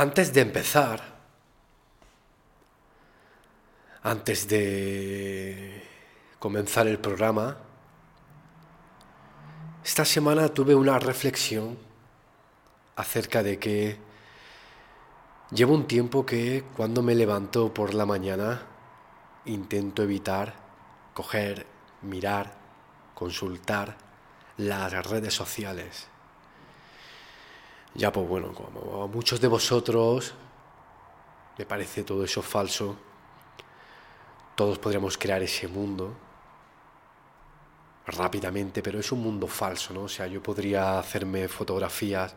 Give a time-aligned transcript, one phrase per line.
[0.00, 1.02] Antes de empezar,
[4.02, 5.84] antes de
[6.38, 7.58] comenzar el programa,
[9.84, 11.76] esta semana tuve una reflexión
[12.96, 13.98] acerca de que
[15.50, 18.62] llevo un tiempo que cuando me levanto por la mañana
[19.44, 20.54] intento evitar
[21.12, 21.66] coger,
[22.00, 22.54] mirar,
[23.14, 23.98] consultar
[24.56, 26.09] las redes sociales.
[27.94, 30.34] Ya pues bueno, como a muchos de vosotros
[31.58, 32.96] me parece todo eso falso,
[34.54, 36.14] todos podríamos crear ese mundo
[38.06, 40.02] rápidamente, pero es un mundo falso, ¿no?
[40.02, 42.34] O sea, yo podría hacerme fotografías,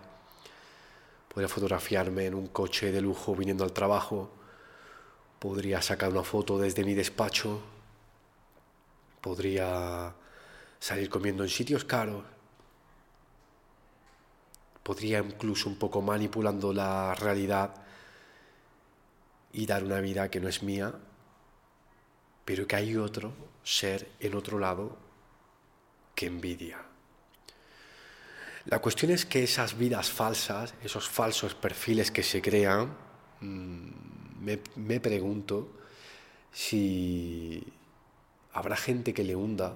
[1.27, 4.29] podría fotografiarme en un coche de lujo viniendo al trabajo,
[5.39, 7.61] podría sacar una foto desde mi despacho,
[9.21, 10.13] podría
[10.79, 12.23] salir comiendo en sitios caros,
[14.83, 17.73] podría incluso un poco manipulando la realidad
[19.53, 20.93] y dar una vida que no es mía,
[22.45, 24.97] pero que hay otro ser en otro lado
[26.13, 26.79] que envidia.
[28.65, 32.95] La cuestión es que esas vidas falsas, esos falsos perfiles que se crean,
[33.41, 33.89] mm,
[34.39, 35.69] me, me pregunto
[36.51, 37.63] si
[38.53, 39.75] habrá gente que le hunda,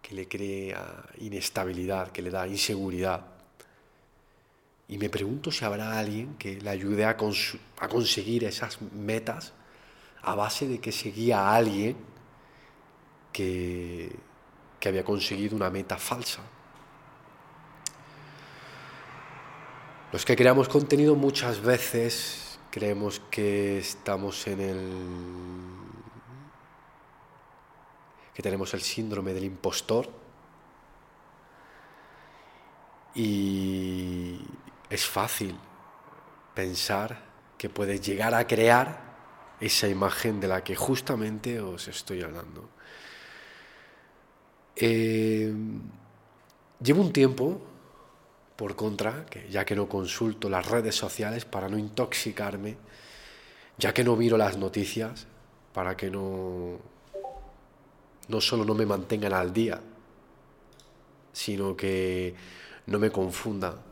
[0.00, 3.37] que le crea inestabilidad, que le da inseguridad.
[4.88, 9.52] Y me pregunto si habrá alguien que le ayude a, conseguir esas metas
[10.22, 11.96] a base de que seguía a alguien
[13.32, 14.16] que,
[14.80, 16.40] que había conseguido una meta falsa.
[20.10, 24.92] Los que creamos contenido muchas veces creemos que estamos en el...
[28.32, 30.08] que tenemos el síndrome del impostor
[33.14, 34.27] y
[34.90, 35.56] es fácil
[36.54, 37.20] pensar
[37.56, 39.08] que puedes llegar a crear
[39.60, 42.68] esa imagen de la que justamente os estoy hablando.
[44.76, 45.52] Eh,
[46.80, 47.60] llevo un tiempo,
[48.56, 52.76] por contra, que ya que no consulto las redes sociales para no intoxicarme,
[53.76, 55.26] ya que no miro las noticias,
[55.72, 56.78] para que no,
[58.28, 59.80] no solo no me mantengan al día,
[61.32, 62.34] sino que
[62.86, 63.87] no me confunda.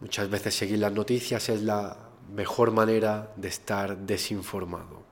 [0.00, 1.96] Muchas veces seguir las noticias es la
[2.30, 5.02] mejor manera de estar desinformado.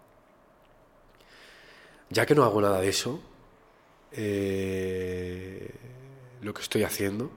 [2.10, 3.20] Ya que no hago nada de eso,
[4.12, 5.74] eh,
[6.40, 7.30] lo que estoy haciendo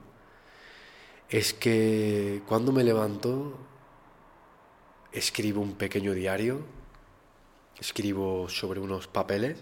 [1.28, 3.58] es que cuando me levanto
[5.12, 6.60] escribo un pequeño diario,
[7.80, 9.58] escribo sobre unos papeles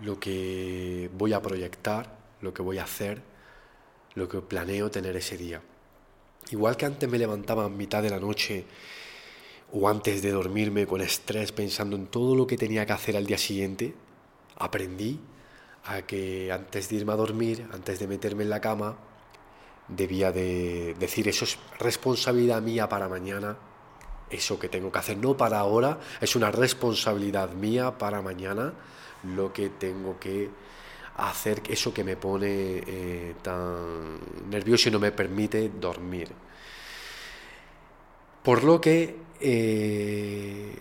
[0.00, 3.22] lo que voy a proyectar, lo que voy a hacer,
[4.14, 5.62] lo que planeo tener ese día.
[6.50, 8.64] Igual que antes me levantaba a mitad de la noche
[9.72, 13.26] o antes de dormirme con estrés pensando en todo lo que tenía que hacer al
[13.26, 13.94] día siguiente,
[14.56, 15.18] aprendí
[15.84, 18.96] a que antes de irme a dormir, antes de meterme en la cama,
[19.88, 23.56] debía de decir eso es responsabilidad mía para mañana,
[24.30, 28.72] eso que tengo que hacer, no para ahora, es una responsabilidad mía para mañana
[29.22, 30.50] lo que tengo que
[31.16, 34.18] hacer eso que me pone eh, tan
[34.48, 36.28] nervioso y no me permite dormir.
[38.42, 40.74] Por lo que eh,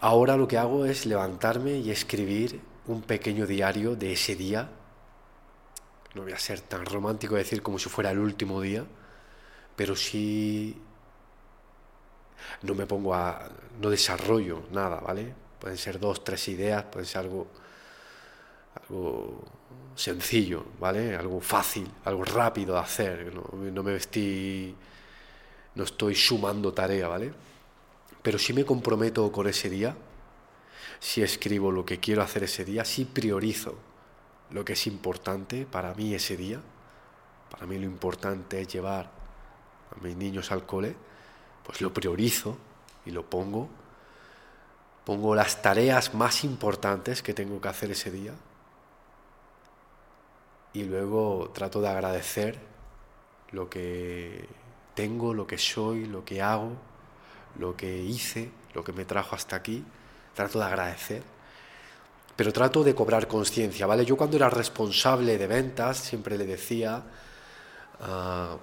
[0.00, 4.70] ahora lo que hago es levantarme y escribir un pequeño diario de ese día.
[6.14, 8.84] No voy a ser tan romántico decir como si fuera el último día,
[9.74, 10.80] pero sí
[12.62, 13.50] no me pongo a,
[13.80, 15.34] no desarrollo nada, ¿vale?
[15.60, 17.48] Pueden ser dos, tres ideas, puede ser algo
[18.82, 19.42] algo
[19.94, 21.16] sencillo, ¿vale?
[21.16, 23.32] Algo fácil, algo rápido de hacer.
[23.34, 24.74] No, me estoy,
[25.74, 27.32] no estoy sumando tarea, ¿vale?
[28.22, 29.96] Pero si me comprometo con ese día,
[30.98, 33.76] si escribo lo que quiero hacer ese día, si priorizo
[34.50, 36.60] lo que es importante para mí ese día.
[37.50, 39.10] Para mí lo importante es llevar
[39.90, 40.94] a mis niños al cole,
[41.64, 42.56] pues lo priorizo
[43.04, 43.68] y lo pongo.
[45.04, 48.34] Pongo las tareas más importantes que tengo que hacer ese día
[50.76, 52.58] y luego trato de agradecer
[53.52, 54.46] lo que
[54.94, 56.72] tengo, lo que soy, lo que hago,
[57.58, 59.82] lo que hice, lo que me trajo hasta aquí.
[60.34, 61.22] Trato de agradecer.
[62.36, 64.04] Pero trato de cobrar conciencia, ¿vale?
[64.04, 67.04] Yo cuando era responsable de ventas siempre le decía
[67.98, 68.58] a,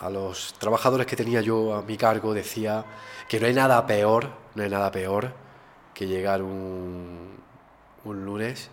[0.00, 2.82] a los trabajadores que tenía yo a mi cargo, decía
[3.28, 5.34] que no hay nada peor, no hay nada peor
[5.92, 7.36] que llegar un,
[8.04, 8.70] un lunes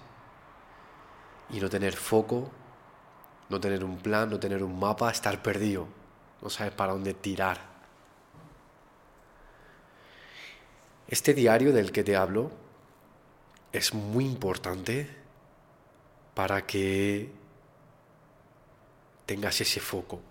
[1.52, 2.50] y no tener foco,
[3.50, 5.88] no tener un plan, no tener un mapa, estar perdido.
[6.42, 7.72] no sabes para dónde tirar.
[11.08, 12.52] Este diario del que te hablo
[13.72, 15.10] es muy importante
[16.34, 17.30] para que
[19.26, 20.22] tengas ese foco,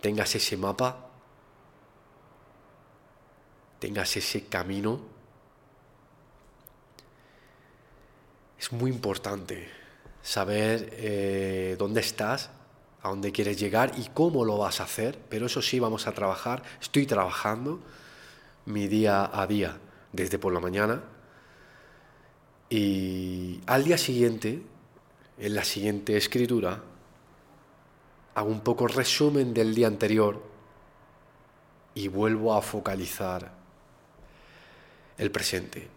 [0.00, 1.08] tengas ese mapa,
[3.78, 5.15] tengas ese camino.
[8.58, 9.68] Es muy importante
[10.22, 12.50] saber eh, dónde estás,
[13.02, 16.12] a dónde quieres llegar y cómo lo vas a hacer, pero eso sí vamos a
[16.12, 17.80] trabajar, estoy trabajando
[18.64, 19.78] mi día a día,
[20.12, 21.02] desde por la mañana,
[22.68, 24.62] y al día siguiente,
[25.38, 26.82] en la siguiente escritura,
[28.34, 30.42] hago un poco resumen del día anterior
[31.94, 33.52] y vuelvo a focalizar
[35.16, 35.95] el presente.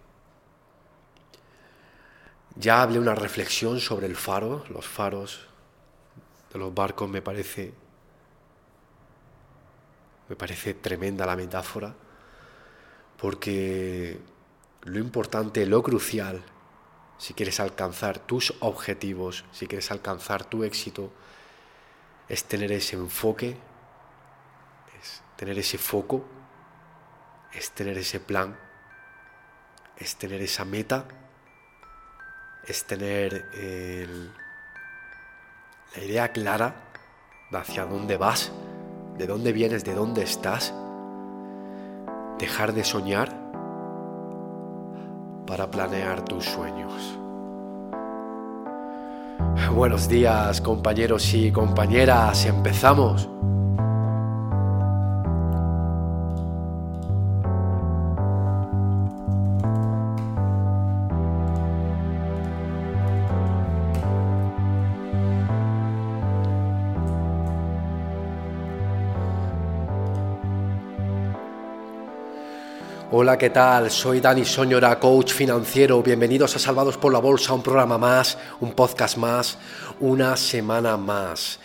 [2.55, 5.47] Ya hablé una reflexión sobre el faro, los faros
[6.51, 7.73] de los barcos me parece
[10.27, 11.93] me parece tremenda la metáfora
[13.17, 14.19] porque
[14.83, 16.41] lo importante, lo crucial,
[17.17, 21.11] si quieres alcanzar tus objetivos, si quieres alcanzar tu éxito,
[22.29, 23.57] es tener ese enfoque,
[25.01, 26.25] es tener ese foco,
[27.53, 28.57] es tener ese plan,
[29.97, 31.05] es tener esa meta
[32.69, 33.45] es tener
[35.95, 36.75] la idea clara
[37.49, 38.51] de hacia dónde vas,
[39.17, 40.71] de dónde vienes, de dónde estás,
[42.37, 43.35] dejar de soñar
[45.47, 47.17] para planear tus sueños.
[49.73, 53.27] Buenos días compañeros y compañeras, empezamos.
[73.21, 73.91] Hola, ¿qué tal?
[73.91, 76.01] Soy Dani Soñora, coach financiero.
[76.01, 79.57] Bienvenidos a Salvados por la Bolsa, un programa más, un podcast más,
[79.99, 81.59] una semana más.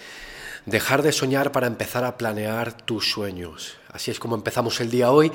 [0.66, 3.76] Dejar de soñar para empezar a planear tus sueños.
[3.92, 5.30] Así es como empezamos el día hoy.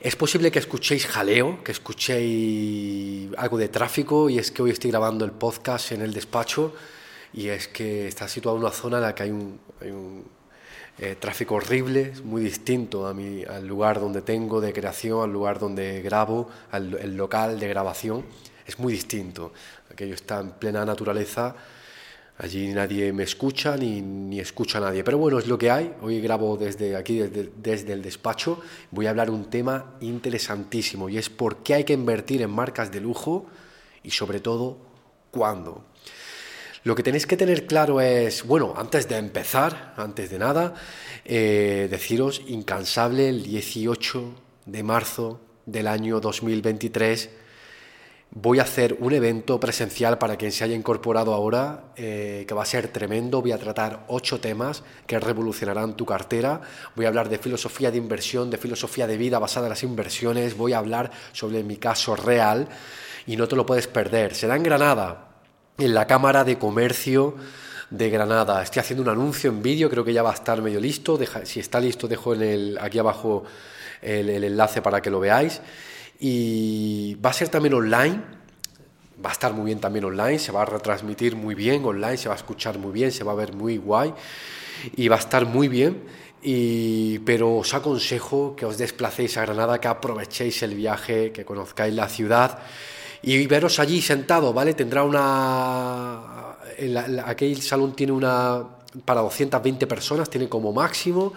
[0.00, 4.90] Es posible que escuchéis jaleo, que escuchéis algo de tráfico y es que hoy estoy
[4.90, 6.72] grabando el podcast en el despacho
[7.34, 10.37] y es que está situado en una zona en la que hay un, hay un
[11.00, 15.60] eh, tráfico horrible, muy distinto a mi, al lugar donde tengo de creación, al lugar
[15.60, 18.24] donde grabo, al el local de grabación,
[18.66, 19.52] es muy distinto.
[19.90, 21.54] Aquello está en plena naturaleza,
[22.38, 25.04] allí nadie me escucha ni, ni escucha a nadie.
[25.04, 25.94] Pero bueno, es lo que hay.
[26.02, 28.60] Hoy grabo desde aquí, desde, desde el despacho.
[28.90, 32.90] Voy a hablar un tema interesantísimo y es por qué hay que invertir en marcas
[32.90, 33.46] de lujo
[34.02, 34.78] y sobre todo
[35.30, 35.84] cuándo.
[36.84, 40.74] Lo que tenéis que tener claro es, bueno, antes de empezar, antes de nada,
[41.24, 44.34] eh, deciros incansable el 18
[44.66, 47.30] de marzo del año 2023
[48.30, 52.62] voy a hacer un evento presencial para quien se haya incorporado ahora, eh, que va
[52.62, 53.40] a ser tremendo.
[53.40, 56.60] Voy a tratar ocho temas que revolucionarán tu cartera.
[56.94, 60.56] Voy a hablar de filosofía de inversión, de filosofía de vida basada en las inversiones.
[60.56, 62.68] Voy a hablar sobre mi caso real
[63.26, 64.34] y no te lo puedes perder.
[64.34, 65.27] Será en Granada,
[65.78, 67.36] en la Cámara de Comercio
[67.88, 68.60] de Granada.
[68.62, 71.16] Estoy haciendo un anuncio en vídeo, creo que ya va a estar medio listo.
[71.44, 73.44] si está listo, dejo en el, aquí abajo
[74.02, 75.60] el, enlace para que lo veáis.
[76.18, 78.20] Y va a ser también online,
[79.24, 82.28] va a estar muy bien también online, se va a retransmitir muy bien online, se
[82.28, 84.12] va a escuchar muy bien, se va a ver muy guay
[84.96, 86.02] y va a estar muy bien.
[87.24, 92.08] Pero os aconsejo que os desplacéis a Granada, que aprovechéis el viaje, que conozcáis la
[92.08, 92.58] ciudad
[93.22, 94.74] y veros allí sentado, ¿vale?
[94.74, 96.56] Tendrá una...
[97.24, 98.64] aquel salón tiene una...
[99.04, 101.32] para 220 personas, tiene como máximo,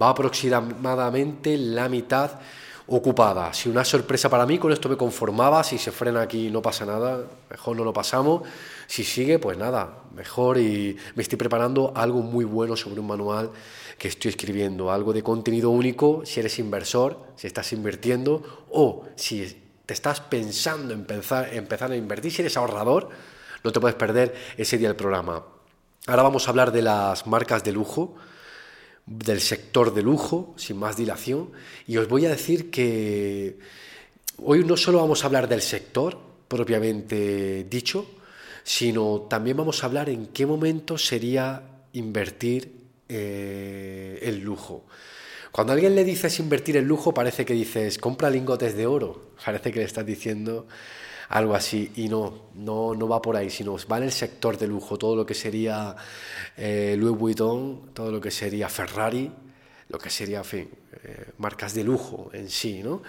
[0.00, 2.32] va aproximadamente la mitad
[2.88, 3.52] ocupada.
[3.52, 6.86] Si una sorpresa para mí, con esto me conformaba, si se frena aquí no pasa
[6.86, 8.42] nada, mejor no lo pasamos,
[8.86, 13.50] si sigue, pues nada, mejor y me estoy preparando algo muy bueno sobre un manual
[13.98, 19.65] que estoy escribiendo, algo de contenido único si eres inversor, si estás invirtiendo o si
[19.86, 23.08] te estás pensando en empezar, a invertir, si eres ahorrador,
[23.62, 25.44] no te puedes perder ese día del programa.
[26.08, 28.16] Ahora vamos a hablar de las marcas de lujo,
[29.06, 31.52] del sector de lujo, sin más dilación,
[31.86, 33.58] y os voy a decir que
[34.42, 38.06] hoy no solo vamos a hablar del sector propiamente dicho,
[38.64, 41.62] sino también vamos a hablar en qué momento sería
[41.92, 42.72] invertir
[43.08, 44.84] eh, el lujo.
[45.56, 49.30] Cuando alguien le dices invertir en lujo, parece que dices compra lingotes de oro.
[49.42, 50.66] Parece que le estás diciendo
[51.30, 51.92] algo así.
[51.96, 55.16] Y no, no, no va por ahí, sino va en el sector de lujo, todo
[55.16, 55.96] lo que sería
[56.58, 59.32] eh, Louis Vuitton, todo lo que sería Ferrari,
[59.88, 60.68] lo que sería, en fin,
[61.02, 63.02] eh, marcas de lujo en sí, ¿no?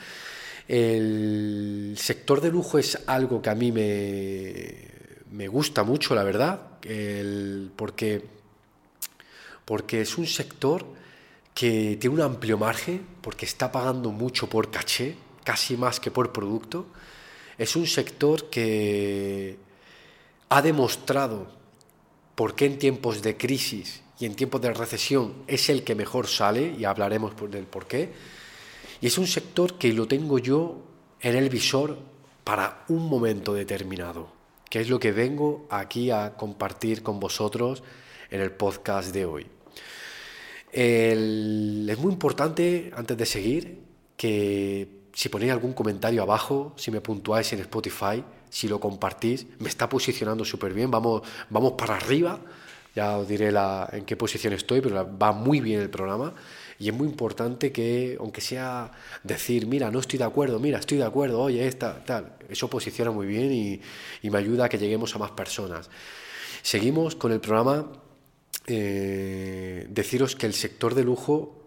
[0.69, 4.87] El sector de lujo es algo que a mí me,
[5.31, 6.61] me gusta mucho, la verdad,
[7.75, 8.23] porque,
[9.65, 10.95] porque es un sector
[11.57, 16.31] que tiene un amplio margen, porque está pagando mucho por caché, casi más que por
[16.31, 16.85] producto.
[17.57, 19.57] Es un sector que
[20.49, 21.47] ha demostrado
[22.35, 26.27] por qué en tiempos de crisis y en tiempos de recesión es el que mejor
[26.27, 28.13] sale, y hablaremos del por qué
[29.01, 30.77] y es un sector que lo tengo yo
[31.21, 31.97] en el visor
[32.43, 34.29] para un momento determinado,
[34.69, 37.81] que es lo que vengo aquí a compartir con vosotros
[38.29, 39.56] en el podcast de hoy.
[40.71, 43.79] Es muy importante, antes de seguir,
[44.15, 49.69] que si ponéis algún comentario abajo, si me puntuáis en Spotify, si lo compartís, me
[49.69, 52.39] está posicionando súper bien, vamos, vamos para arriba,
[52.95, 56.33] ya os diré la, en qué posición estoy, pero va muy bien el programa.
[56.79, 58.91] Y es muy importante que, aunque sea
[59.23, 63.11] decir, mira, no estoy de acuerdo, mira, estoy de acuerdo, oye, esta, tal, eso posiciona
[63.11, 63.81] muy bien y,
[64.29, 65.89] me ayuda a que lleguemos a más personas.
[66.61, 67.87] Seguimos con el programa.
[68.67, 71.57] Eh, deciros que el sector de lujo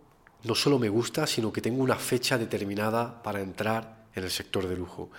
[0.45, 4.69] no solo me gusta, sino que tengo una fecha determinada para entrar en el sector
[4.69, 5.11] de lujo.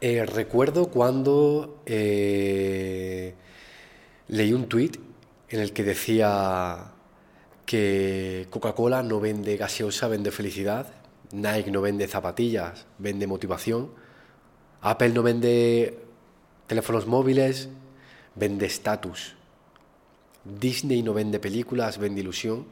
[0.00, 3.34] Eh, recuerdo cuando eh,
[4.28, 4.96] leí un tuit
[5.48, 6.92] en el que decía
[7.66, 10.86] que Coca-Cola no vende gaseosa, vende felicidad,
[11.32, 13.90] Nike no vende zapatillas, vende motivación,
[14.80, 16.07] Apple no vende
[16.68, 17.68] teléfonos móviles,
[18.36, 19.34] vende estatus,
[20.44, 22.66] Disney no vende películas, vende ilusión.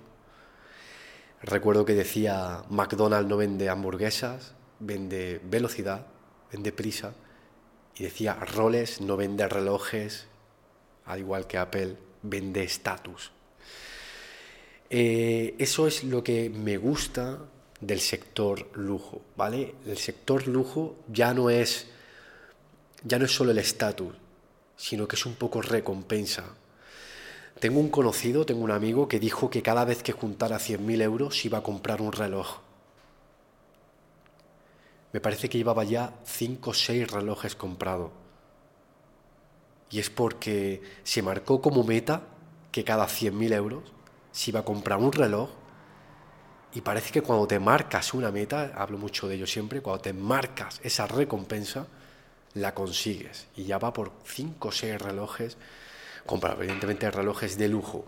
[1.43, 6.07] Recuerdo que decía McDonald's no vende hamburguesas, vende velocidad,
[6.53, 7.15] vende prisa.
[7.97, 10.27] Y decía Rolex no vende relojes,
[11.05, 13.33] al igual que Apple, vende estatus.
[14.89, 17.39] Eh, eso es lo que me gusta
[17.81, 19.75] del sector lujo, ¿vale?
[19.87, 21.89] El sector lujo ya no es,
[23.07, 24.15] ya no es solo el estatus,
[24.77, 26.45] sino que es un poco recompensa.
[27.61, 31.45] Tengo un conocido, tengo un amigo que dijo que cada vez que juntara 100.000 euros
[31.45, 32.59] iba a comprar un reloj.
[35.13, 38.11] Me parece que llevaba ya 5 o 6 relojes comprados.
[39.89, 42.23] Y es porque se marcó como meta
[42.73, 43.85] que cada 100.000 euros
[44.33, 45.51] se iba a comprar un reloj.
[46.75, 50.13] Y parece que cuando te marcas una meta, hablo mucho de ello siempre, cuando te
[50.13, 51.87] marcas esa recompensa,
[52.57, 53.47] la consigues.
[53.57, 55.57] Y ya va por 5 o 6 relojes,
[56.27, 58.05] compra evidentemente relojes de lujo.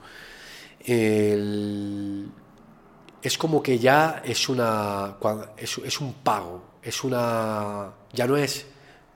[3.23, 5.17] Es como que ya es, una,
[5.57, 7.93] es, es un pago, es una...
[8.13, 8.67] Ya no es,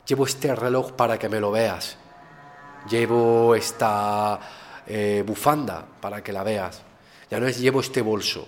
[0.07, 1.97] llevo este reloj para que me lo veas
[2.89, 4.41] llevo esta
[4.87, 6.83] eh, bufanda para que la veas,
[7.31, 8.47] ya no es llevo este bolso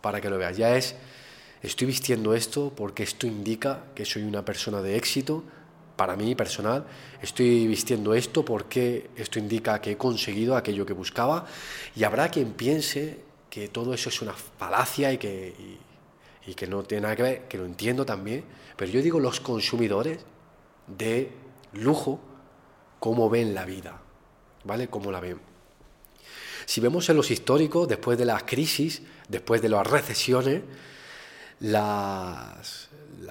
[0.00, 0.94] para que lo veas, ya es
[1.62, 5.44] estoy vistiendo esto porque esto indica que soy una persona de éxito
[5.98, 6.86] para mí personal,
[7.20, 11.44] estoy vistiendo esto porque esto indica que he conseguido aquello que buscaba
[11.96, 13.18] y habrá quien piense
[13.50, 15.52] que todo eso es una falacia y que,
[16.46, 18.44] y que no tiene nada que ver, que lo entiendo también,
[18.76, 20.20] pero yo digo los consumidores
[20.86, 21.32] de
[21.72, 22.20] lujo
[23.00, 24.00] cómo ven la vida,
[24.62, 24.86] ¿vale?
[24.86, 25.40] Cómo la ven.
[26.64, 30.62] Si vemos en los históricos, después de las crisis, después de las recesiones,
[31.60, 32.88] las,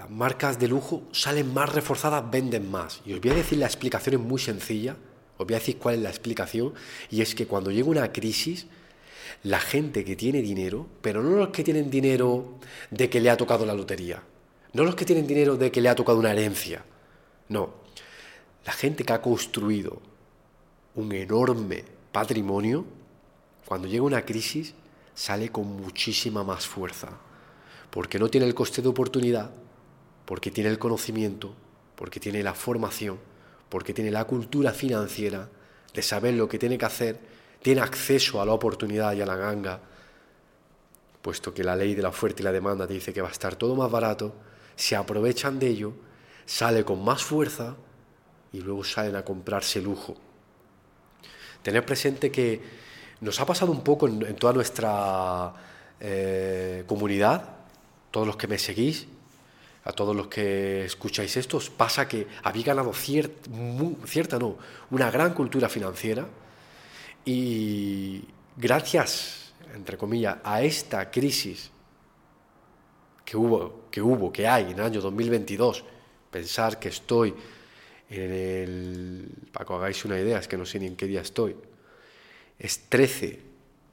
[0.10, 3.02] marcas de lujo salen más reforzadas, venden más.
[3.06, 4.96] Y os voy a decir la explicación es muy sencilla,
[5.38, 6.74] os voy a decir cuál es la explicación,
[7.10, 8.68] y es que cuando llega una crisis,
[9.44, 12.60] la gente que tiene dinero, pero no los que tienen dinero
[12.92, 14.24] de que le ha tocado la lotería,
[14.74, 16.84] no los que tienen dinero de que le ha tocado una herencia,
[17.50, 17.74] no,
[18.66, 20.02] la gente que ha construido
[20.96, 22.86] un enorme patrimonio,
[23.66, 24.74] cuando llega una crisis,
[25.14, 27.10] sale con muchísima más fuerza,
[27.89, 29.51] porque no tiene el coste de oportunidad,
[30.25, 31.53] porque tiene el conocimiento,
[31.96, 33.20] porque tiene la formación,
[33.70, 35.50] porque tiene la cultura financiera
[35.94, 37.20] de saber lo que tiene que hacer,
[37.62, 39.82] tiene acceso a la oportunidad y a la ganga,
[41.22, 43.56] puesto que la ley de la oferta y la demanda dice que va a estar
[43.56, 44.36] todo más barato,
[44.75, 45.94] se aprovechan de ello,
[46.46, 47.75] sale con más fuerza
[48.53, 50.15] y luego salen a comprarse lujo.
[51.63, 52.62] Tener presente que
[53.22, 55.53] nos ha pasado un poco en, toda nuestra
[56.00, 57.57] eh, comunidad,
[58.18, 59.06] todos los que me seguís,
[59.84, 64.58] a todos los que escucháis esto, pasa que habéis ganado cierta, no,
[64.90, 66.26] una gran cultura financiera
[67.24, 68.24] y
[68.56, 71.70] gracias, entre comillas, a esta crisis
[73.24, 75.84] que hubo, que hubo, que hay en el año 2022,
[76.32, 77.36] pensar que estoy
[78.10, 81.22] en el, para que hagáis una idea, es que no sé ni en qué día
[81.22, 81.56] estoy,
[82.58, 83.42] es 13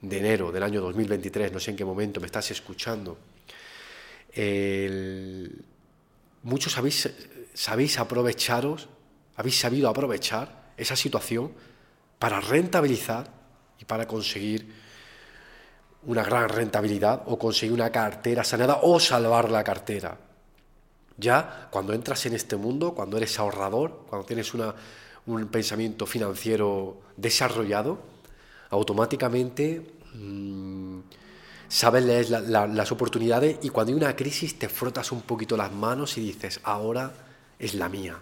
[0.01, 3.19] de enero del año 2023, no sé en qué momento me estás escuchando,
[6.43, 7.11] muchos habéis,
[7.55, 8.89] sabéis aprovecharos,
[9.37, 11.53] habéis sabido aprovechar esa situación
[12.19, 13.31] para rentabilizar
[13.79, 14.73] y para conseguir
[16.07, 20.19] una gran rentabilidad o conseguir una cartera sanada o salvar la cartera.
[21.17, 27.99] Ya cuando entras en este mundo, cuando eres ahorrador, cuando tienes un pensamiento financiero desarrollado,
[28.71, 30.99] automáticamente mmm,
[31.75, 36.21] sabes las oportunidades y cuando hay una crisis te frotas un poquito las manos y
[36.21, 37.13] dices, ahora
[37.59, 38.17] es la mía.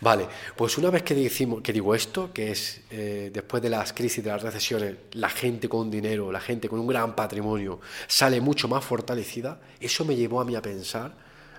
[0.00, 3.92] Vale, pues una vez que, decimos, que digo esto, que es eh, después de las
[3.92, 8.40] crisis, de las recesiones, la gente con dinero, la gente con un gran patrimonio sale
[8.40, 11.12] mucho más fortalecida, eso me llevó a mí a pensar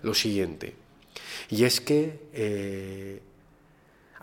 [0.03, 0.75] lo siguiente,
[1.49, 3.21] y es que eh,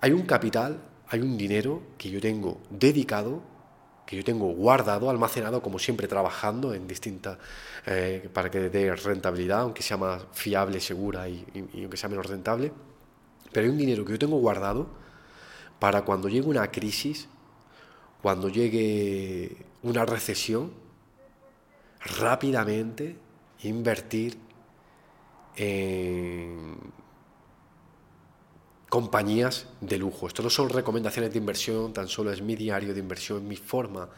[0.00, 3.42] hay un capital, hay un dinero que yo tengo dedicado,
[4.08, 7.36] que yo tengo guardado, almacenado, como siempre trabajando en distintas,
[7.84, 11.44] eh, para que dé rentabilidad, aunque sea más fiable, segura y
[11.82, 12.72] aunque sea menos rentable.
[13.52, 14.88] Pero hay un dinero que yo tengo guardado
[15.78, 17.28] para cuando llegue una crisis,
[18.22, 20.72] cuando llegue una recesión,
[22.00, 23.18] rápidamente
[23.64, 24.38] invertir
[25.56, 26.78] en
[28.88, 30.26] compañías de lujo.
[30.26, 34.08] Esto no son recomendaciones de inversión, tan solo es mi diario de inversión, mi forma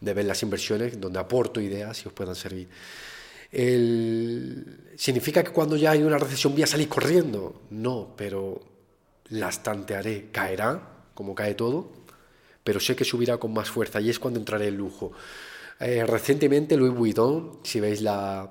[0.00, 2.68] de ver las inversiones, donde aporto ideas y os puedan servir.
[4.96, 7.62] ¿Significa que cuando ya hay una recesión voy a salir corriendo?
[7.70, 8.60] No, pero
[9.30, 10.30] las tantearé.
[10.30, 10.80] Caerá,
[11.14, 11.90] como cae todo,
[12.62, 15.12] pero sé que subirá con más fuerza y es cuando entraré en lujo.
[15.80, 18.50] Eh, recientemente Louis Vuitton, si veis la,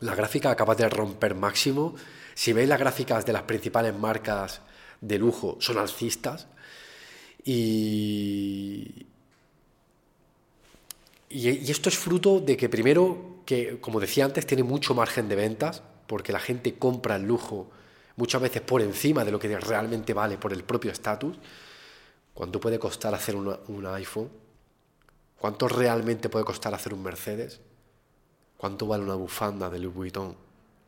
[0.00, 1.94] la gráfica, acaba de romper máximo.
[2.34, 4.60] Si veis las gráficas de las principales marcas
[5.00, 6.46] de lujo, son alcistas.
[7.44, 9.06] Y,
[11.28, 15.36] y, esto es fruto de que primero, que como decía antes, tiene mucho margen de
[15.36, 17.70] ventas, porque la gente compra el lujo
[18.16, 21.36] muchas veces por encima de lo que realmente vale por el propio estatus.
[22.34, 24.30] ¿Cuánto puede costar hacer un iPhone?
[25.38, 27.60] ¿Cuánto realmente puede costar hacer un Mercedes?
[28.56, 30.36] ¿Cuánto vale una bufanda de Louis Vuitton?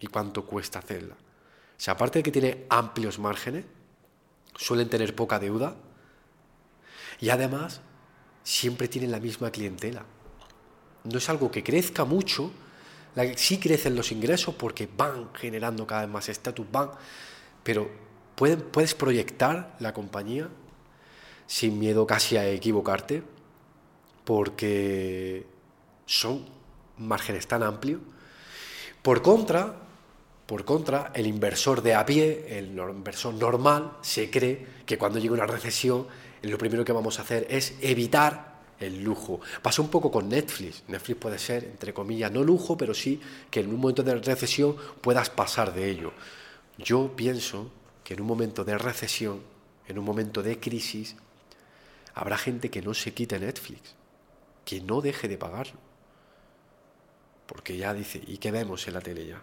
[0.01, 1.14] ¿Y cuánto cuesta hacerla?
[1.14, 3.64] O sea, aparte de que tiene amplios márgenes,
[4.59, 5.75] suelen tener poca deuda
[7.18, 7.81] y además
[8.42, 10.05] siempre tienen la misma clientela
[11.05, 12.51] no es algo que crezca mucho,
[13.37, 16.90] sí crecen los ingresos porque van generando cada vez más estatus, van,
[17.62, 17.90] pero
[18.35, 20.49] puedes proyectar la compañía
[21.47, 23.23] sin miedo casi a equivocarte,
[24.25, 25.47] porque
[26.05, 26.47] son
[26.99, 28.01] márgenes tan amplios.
[29.01, 29.88] Por contra,
[30.49, 35.35] por contra, el inversor de a pie, el inversor normal, se cree que cuando llegue
[35.35, 36.07] una recesión,
[36.41, 39.43] lo primero que vamos a hacer es evitar el lujo.
[39.61, 40.85] Pasa un poco con Netflix.
[40.89, 44.75] Netflix puede ser, entre comillas, no lujo, pero sí que en un momento de recesión
[45.03, 46.15] puedas pasar de ello.
[46.79, 47.71] Yo pienso
[48.03, 49.43] que en un momento de recesión,
[49.87, 51.15] en un momento de crisis,
[52.15, 53.97] habrá gente que no se quite Netflix,
[54.65, 55.79] que no deje de pagarlo.
[57.45, 59.43] Porque ya dice, ¿y qué vemos en la tele ya?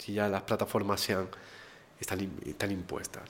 [0.00, 1.28] Si ya las plataformas sean,
[2.00, 3.22] están, impuestas.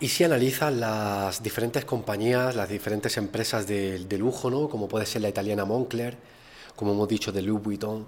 [0.00, 4.68] Y si analizas las diferentes compañías, las diferentes empresas de, lujo, ¿no?
[4.70, 6.16] como puede ser la italiana Moncler,
[6.74, 8.06] como hemos dicho de Louis Vuitton,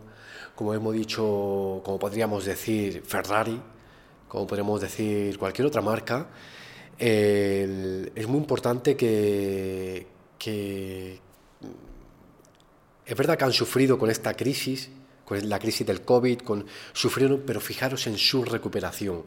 [0.55, 3.61] como hemos dicho, como podríamos decir Ferrari,
[4.27, 6.27] como podríamos decir cualquier otra marca,
[6.99, 10.07] es muy importante que,
[10.39, 11.21] que
[13.05, 14.91] es verdad que han sufrido con esta crisis,
[15.27, 19.25] con la crisis del COVID, con, sufrieron, pero fijaros en su recuperación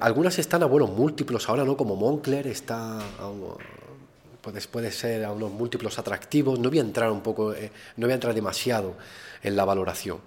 [0.00, 1.76] algunas están a vuelos múltiplos ahora, ¿no?
[1.76, 3.30] Como Moncler está a
[4.70, 6.58] puede, ser a unos múltiplos atractivos.
[6.58, 8.94] No voy a entrar un poco, eh, no voy a entrar demasiado
[9.42, 10.18] en la valoración.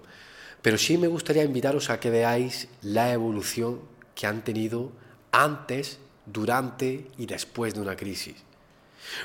[0.60, 3.80] Pero sí me gustaría invitaros a que veáis la evolución
[4.14, 4.90] que han tenido
[5.30, 8.34] antes, durante y después de una crisis.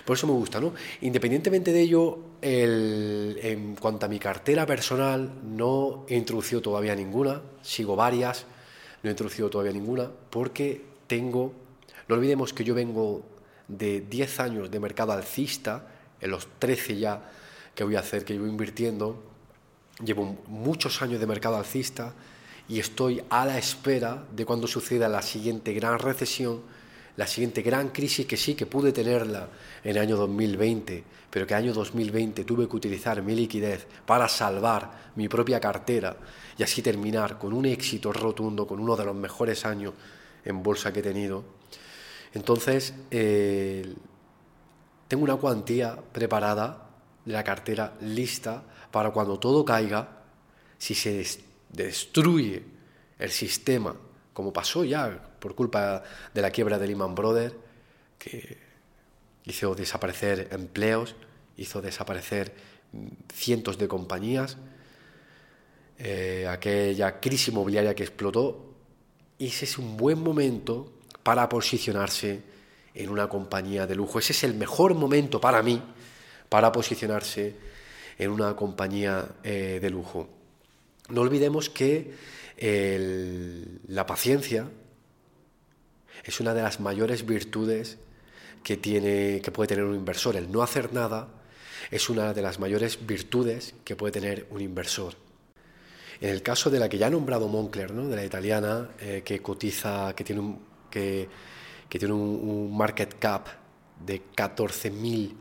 [0.06, 0.74] Por eso me gusta, ¿no?
[1.02, 7.96] Independientemente de ello, en cuanto a mi cartera personal, no he introducido todavía ninguna, sigo
[7.96, 8.46] varias,
[9.02, 11.54] no he introducido todavía ninguna, porque tengo,
[12.08, 13.24] no olvidemos que yo vengo
[13.67, 15.88] de 10 años de mercado alcista,
[16.19, 17.22] en los 13 ya
[17.76, 19.22] que voy a hacer, que llevo invirtiendo,
[20.04, 22.13] llevo muchos años de mercado alcista
[22.69, 26.62] y estoy a la espera de cuando suceda la siguiente gran recesión,
[27.15, 29.47] la siguiente gran crisis que sí, que pude tenerla
[29.84, 35.12] en el año 2020, pero que año 2020 tuve que utilizar mi liquidez para salvar
[35.15, 36.17] mi propia cartera
[36.58, 39.93] y así terminar con un éxito rotundo, con uno de los mejores años
[40.43, 41.43] en bolsa que he tenido.
[42.34, 43.93] Entonces, eh,
[45.08, 46.89] tengo una cuantía preparada
[47.26, 50.23] de la cartera lista para cuando todo caiga,
[50.78, 51.23] si se
[51.69, 52.63] destruye
[53.19, 53.95] el sistema,
[54.34, 56.03] como pasó ya por culpa
[56.34, 57.53] de la quiebra de Lehman Brothers,
[58.17, 58.58] que
[59.43, 61.17] hizo desaparecer empleos,
[61.58, 62.53] hizo desaparecer
[63.34, 64.56] cientos de compañías,
[65.99, 68.73] eh, aquella crisis inmobiliaria que explotó,
[69.38, 72.41] ese es un buen momento para posicionarse
[72.93, 74.19] en una compañía de lujo.
[74.19, 75.82] Ese es el mejor momento para mí
[76.47, 77.53] para posicionarse
[78.17, 80.29] en una compañía eh, de lujo.
[81.10, 82.13] No olvidemos que
[83.88, 84.69] la paciencia
[86.24, 87.98] es una de las mayores virtudes
[88.64, 90.36] que, tiene, que puede tener un inversor.
[90.36, 91.28] El no hacer nada
[91.92, 95.16] es una de las mayores virtudes que puede tener un inversor.
[96.22, 98.08] En el caso de la que ya ha nombrado Moncler, ¿no?
[98.08, 100.60] de la italiana, eh, que cotiza, que tiene un,
[100.90, 101.28] que,
[101.90, 103.48] tiene un, market cap
[104.06, 105.34] de 14.000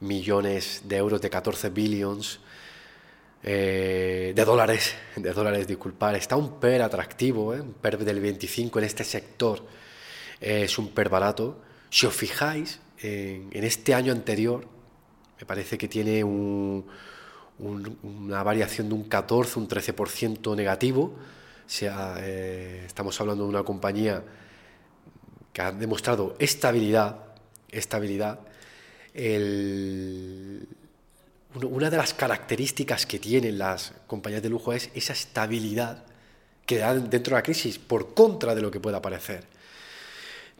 [0.00, 2.40] millones de euros, de 14 billions,
[3.42, 6.14] eh, de dólares, de dólares, disculpar.
[6.14, 7.60] Está un PER atractivo, ¿eh?
[7.60, 9.62] un PER del 25 en este sector,
[10.40, 11.60] es un PER barato.
[11.90, 14.66] Si os fijáis, en, este año anterior,
[15.38, 16.92] me parece que tiene una
[18.42, 21.14] variación de un 14, un 13% negativo.
[21.80, 24.22] Eh, estamos hablando de una compañía
[25.52, 27.18] que ha demostrado estabilidad,
[27.70, 28.40] estabilidad.
[31.62, 36.04] Una de las características que tienen las compañías de lujo es esa estabilidad
[36.66, 39.53] que dan dentro de la crisis, por contra de lo que pueda parecer.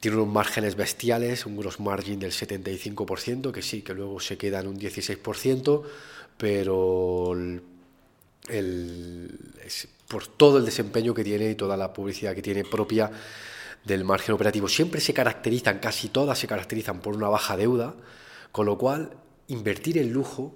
[0.04, 4.60] Tiene unos márgenes bestiales, un gross margin del 75%, que sí, que luego se queda
[4.60, 5.82] en un 16%,
[6.36, 7.34] pero
[10.06, 13.10] por todo el desempeño que tiene y toda la publicidad que tiene propia
[13.82, 14.68] del margen operativo.
[14.68, 17.94] Siempre se caracterizan, casi todas se caracterizan por una baja deuda,
[18.52, 19.16] con lo cual
[19.48, 20.54] invertir en lujo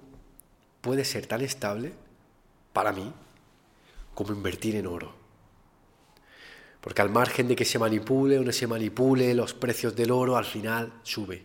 [0.81, 1.93] puede ser tan estable
[2.71, 3.11] para mí
[4.13, 5.18] como invertir en oro.
[6.81, 10.37] Porque al margen de que se manipule o no se manipule los precios del oro,
[10.37, 11.43] al final sube.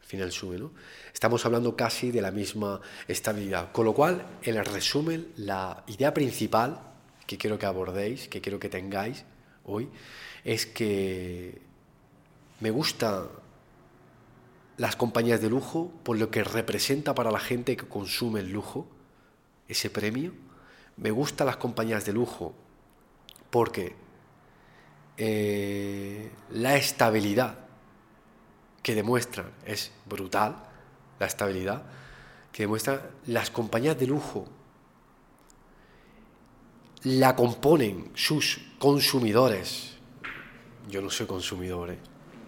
[0.00, 0.72] Al final sube, ¿no?
[1.12, 3.72] Estamos hablando casi de la misma estabilidad.
[3.72, 6.80] Con lo cual, en el resumen, la idea principal
[7.26, 9.24] que quiero que abordéis, que quiero que tengáis
[9.64, 9.88] hoy,
[10.44, 11.60] es que
[12.60, 13.28] me gusta
[14.76, 18.86] las compañías de lujo por lo que representa para la gente que consume el lujo,
[19.68, 20.32] ese premio.
[20.96, 22.54] Me gustan las compañías de lujo
[23.50, 23.94] porque
[25.16, 27.58] eh, la estabilidad
[28.82, 30.56] que demuestran es brutal,
[31.18, 31.82] la estabilidad
[32.52, 34.46] que demuestran las compañías de lujo
[37.02, 39.96] la componen sus consumidores.
[40.88, 41.98] Yo no soy consumidor, ¿eh?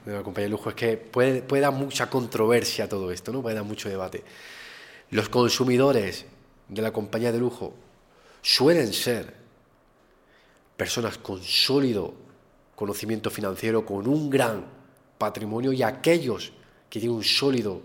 [0.05, 3.43] de una compañía de lujo es que puede, puede dar mucha controversia todo esto, ¿no?
[3.43, 4.25] puede dar mucho debate.
[5.11, 6.25] Los consumidores
[6.69, 7.75] de la compañía de lujo
[8.43, 9.35] suelen ser
[10.77, 12.28] personas con sólido
[12.79, 14.65] conocimiento financiero, con un gran
[15.19, 16.53] patrimonio y aquellos
[16.89, 17.83] que tienen un sólido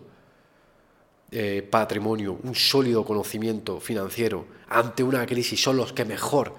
[1.31, 6.53] eh, patrimonio, un sólido conocimiento financiero ante una crisis son los que mejor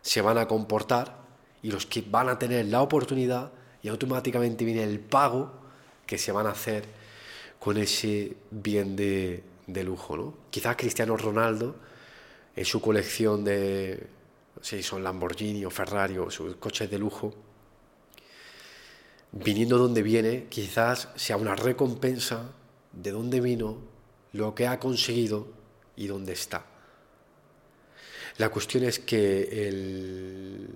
[0.00, 1.14] se van a comportar
[1.62, 5.52] y los que van a tener la oportunidad y automáticamente viene el pago
[6.06, 6.86] que se van a hacer
[7.58, 9.42] con ese bien de,
[9.84, 10.16] lujo.
[10.16, 10.34] ¿no?
[10.48, 11.76] Quizás Cristiano Ronaldo,
[12.56, 14.06] en su colección de,
[14.62, 17.43] si son Lamborghini o Ferrari o sus coches de lujo,
[19.34, 22.52] viniendo donde viene, quizás sea una recompensa
[22.92, 23.78] de dónde vino,
[24.32, 25.48] lo que ha conseguido
[25.96, 26.64] y dónde está.
[28.38, 30.68] La cuestión es que el,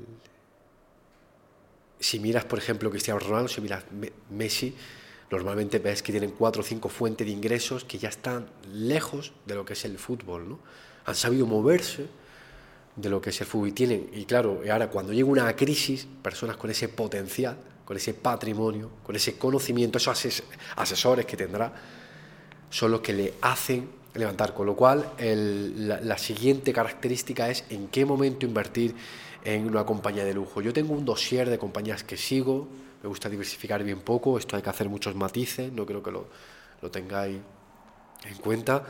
[2.00, 3.84] si miras, por ejemplo, Cristiano Ronaldo, si miras
[4.30, 4.74] Messi,
[5.30, 9.54] normalmente ves que tienen cuatro o cinco fuentes de ingresos que ya están lejos de
[9.54, 10.58] lo que es el fútbol, ¿no?
[11.06, 12.06] Han sabido moverse
[12.96, 16.06] de lo que es el fútbol y tienen, y claro, ahora cuando llega una crisis,
[16.22, 17.56] personas con ese potencial,
[17.88, 20.42] con ese patrimonio, con ese conocimiento, esos
[20.76, 21.72] asesores que tendrá,
[22.68, 24.52] son los que le hacen levantar.
[24.52, 28.94] Con lo cual, la siguiente característica es en qué momento invertir
[29.42, 30.60] en una compañía de lujo.
[30.60, 32.68] Yo tengo un dossier de compañías que sigo,
[33.02, 36.26] me gusta diversificar bien poco, esto hay que hacer muchos matices, no creo que lo,
[36.90, 37.38] tengáis
[38.26, 38.84] en cuenta.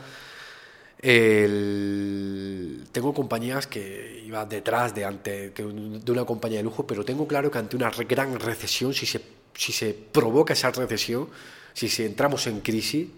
[2.91, 7.49] Tengo compañías que iba detrás de, ante, de una compañía de lujo, pero tengo claro
[7.49, 11.27] que ante una gran recesión, si se si se provoca esa recesión,
[11.73, 13.09] si, si entramos en crisis,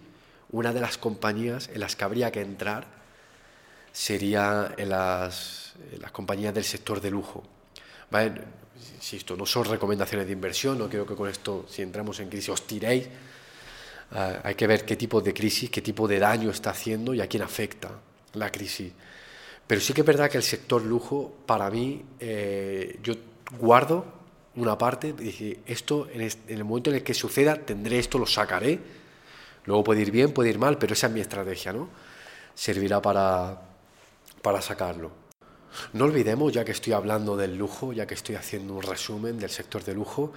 [0.50, 2.88] una de las compañías en las que habría que entrar
[3.94, 7.44] sería en las, las compañías del sector de lujo.
[8.10, 8.42] ¿Vale?
[8.96, 12.50] Insisto, no son recomendaciones de inversión, no quiero que con esto, si entramos en crisis,
[12.50, 13.08] os tiréis.
[14.14, 17.22] Ah, hay que ver qué tipo de crisis, qué tipo de daño está haciendo y
[17.22, 17.92] a quién afecta
[18.34, 18.92] la crisis.
[19.66, 23.14] Pero sí que es verdad que el sector lujo, para mí, eh, yo
[23.58, 24.06] guardo
[24.56, 28.80] una parte, dije, esto en, el momento en el que suceda, tendré esto, lo sacaré.
[29.64, 31.88] Luego puede ir bien, puede ir mal, pero esa es mi estrategia, ¿no?
[32.54, 33.62] Servirá para,
[34.42, 35.12] para sacarlo.
[35.94, 39.50] No olvidemos, ya que estoy hablando del lujo, ya que estoy haciendo un resumen del
[39.50, 40.34] sector de lujo,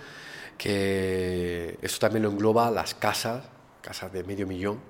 [0.57, 3.43] que esto también lo engloba las casas,
[3.85, 4.81] casas de medio millón,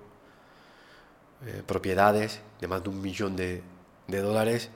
[1.47, 3.61] eh, propiedades de más de un millón de,
[4.07, 4.71] dólares.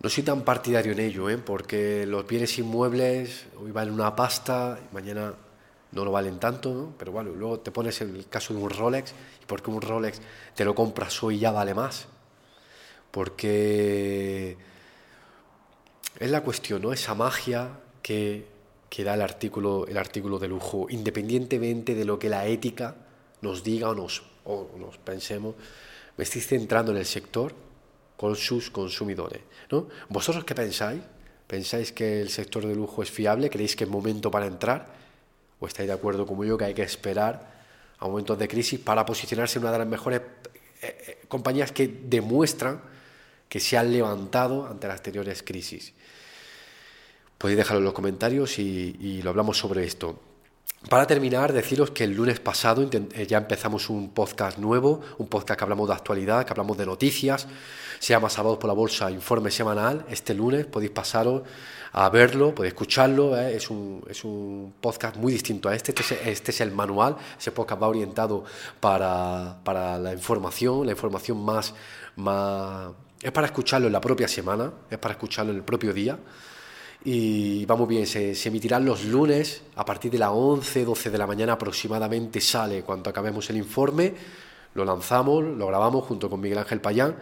[0.00, 1.38] No soy tan partidario en ello, ¿eh?
[1.38, 5.32] porque los bienes inmuebles hoy valen una pasta, y mañana
[5.92, 6.94] no lo valen tanto, ¿no?
[6.98, 10.20] pero bueno, luego te pones el caso de un Rolex, y porque un Rolex
[10.54, 12.08] te lo compras hoy ya vale más,
[13.12, 14.56] porque
[16.18, 16.92] es la cuestión, ¿no?
[16.92, 18.55] esa magia que,
[18.88, 22.96] que da el artículo, el artículo de lujo, independientemente de lo que la ética
[23.42, 25.54] nos diga o nos, o nos pensemos,
[26.16, 27.54] me estoy centrando en el sector
[28.16, 29.42] con sus consumidores.
[29.70, 29.88] ¿no?
[30.08, 31.02] ¿Vosotros qué pensáis?
[31.46, 33.50] ¿Pensáis que el sector de lujo es fiable?
[33.50, 34.94] ¿Creéis que es momento para entrar?
[35.60, 37.54] ¿O estáis de acuerdo como yo que hay que esperar
[37.98, 40.20] a momentos de crisis para posicionarse en una de las mejores
[40.82, 42.80] eh, eh, compañías que demuestran
[43.48, 45.92] que se han levantado ante las anteriores crisis?
[47.38, 50.18] Podéis dejarlo en los comentarios y, lo hablamos sobre esto.
[50.88, 55.58] Para terminar, deciros que el lunes pasado eh, ya empezamos un podcast nuevo, un podcast
[55.58, 57.46] que hablamos de actualidad, que hablamos de noticias,
[57.98, 60.06] se llama Sábados por la Bolsa, informe semanal.
[60.08, 61.42] Este lunes podéis pasaros
[61.92, 63.56] a verlo, podéis escucharlo, ¿eh?
[63.56, 65.90] es, un, es, un, podcast muy distinto a este.
[65.90, 68.44] Este es, este es, el manual, ese podcast va orientado
[68.80, 71.74] para, para la información, la información más,
[72.16, 72.92] más...
[73.20, 76.18] Es para escucharlo en la propia semana, es para escucharlo en el propio día
[77.08, 81.24] y vamos bien, se, emitirán los lunes a partir de las 11, 12 de la
[81.24, 84.12] mañana aproximadamente sale cuando acabemos el informe,
[84.74, 87.14] lo lanzamos, lo grabamos junto con Miguel Ángel Payán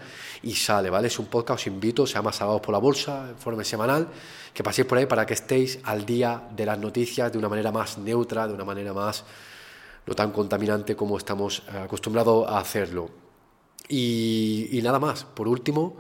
[0.42, 1.08] y sale, ¿vale?
[1.08, 4.08] Es un podcast, os invito, se llama Sábados por la Bolsa, informe semanal,
[4.54, 7.70] que paséis por ahí para que estéis al día de las noticias de una manera
[7.70, 9.22] más neutra, de una manera más
[10.06, 13.10] no tan contaminante como estamos eh, acostumbrados a hacerlo.
[13.86, 15.98] Y, y nada más, por último,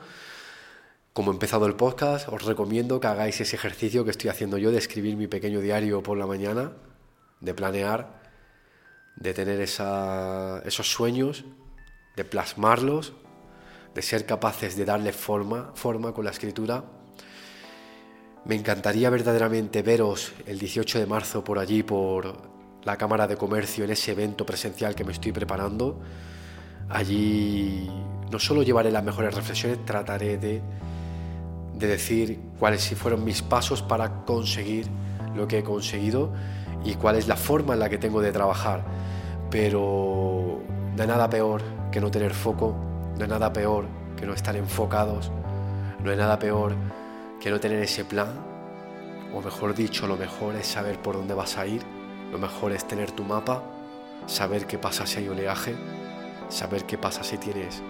[1.14, 4.72] como he empezado el podcast, os recomiendo que hagáis ese ejercicio que estoy haciendo yo
[4.72, 6.72] de escribir mi pequeño diario por la mañana,
[7.40, 8.20] de planear,
[9.14, 11.44] de tener esos sueños,
[12.16, 13.12] de plasmarlos,
[13.94, 16.82] de ser capaces de darle forma, forma con la escritura.
[18.44, 22.42] Me encantaría verdaderamente veros el 18 de marzo por allí, por
[22.82, 26.00] la Cámara de Comercio, en ese evento presencial que me estoy preparando.
[26.88, 27.88] Allí
[28.32, 30.60] no solo llevaré las mejores reflexiones, trataré de
[31.78, 34.86] de decir cuáles fueron mis pasos para conseguir
[35.34, 36.32] lo que he conseguido
[36.84, 38.84] y cuál es la forma en la que tengo de trabajar.
[39.50, 40.60] Pero
[40.96, 42.74] no hay nada peor que no tener foco,
[43.16, 45.30] no hay nada peor que no estar enfocados,
[46.02, 46.74] no hay nada peor
[47.40, 48.28] que no tener ese plan,
[49.34, 51.82] o mejor dicho, lo mejor es saber por dónde vas a ir,
[52.30, 53.62] lo mejor es tener tu mapa,
[54.26, 55.74] saber qué pasa si hay oleaje,
[56.48, 57.82] saber qué pasa si tienes,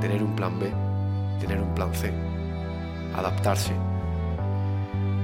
[0.00, 0.72] tener un plan B,
[1.40, 2.12] tener un plan C
[3.14, 3.72] adaptarse.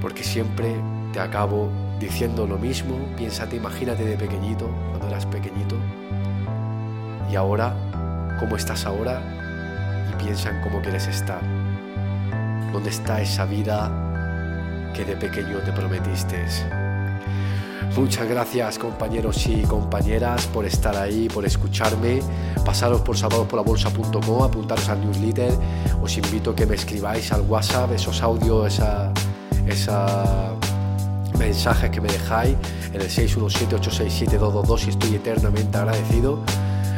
[0.01, 0.75] Porque siempre
[1.13, 5.75] te acabo diciendo lo mismo, piénsate, imagínate de pequeñito, cuando eras pequeñito,
[7.29, 7.73] y ahora,
[8.39, 9.21] cómo estás ahora,
[10.09, 11.41] y piensa en cómo quieres estar.
[12.71, 16.45] ¿Dónde está esa vida que de pequeño te prometiste?
[17.95, 22.21] Muchas gracias compañeros y compañeras por estar ahí, por escucharme.
[22.63, 25.51] Pasaros por sábadosporlabolsa.com, apuntaros al newsletter.
[26.01, 28.79] Os invito a que me escribáis al WhatsApp esos audios,
[29.67, 30.53] esa,
[31.37, 32.55] mensajes que me dejáis
[32.93, 36.39] en el 617-867-222 y estoy eternamente agradecido.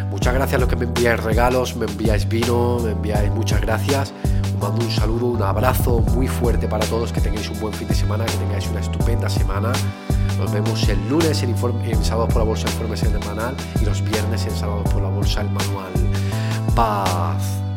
[0.09, 4.13] Muchas gracias a los que me enviáis regalos, me enviáis vino, me enviáis muchas gracias.
[4.43, 7.87] Os mando un saludo, un abrazo muy fuerte para todos, que tengáis un buen fin
[7.87, 9.71] de semana, que tengáis una estupenda semana.
[10.37, 14.01] Nos vemos el lunes en, informe, en Sábados por la Bolsa, informe semanal, y los
[14.03, 15.91] viernes en Sábados por la Bolsa, el manual.
[16.75, 17.70] Paz.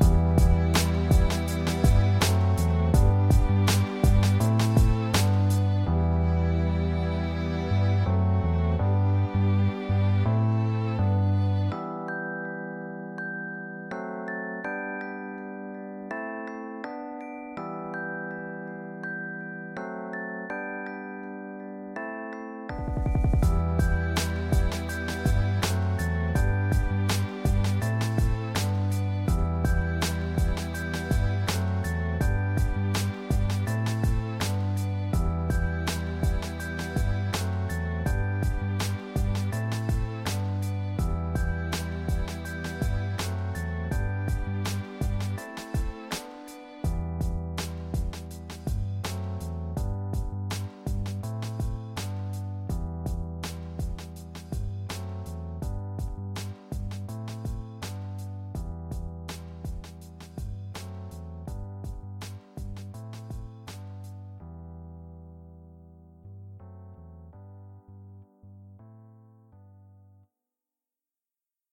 [22.75, 23.14] Bye.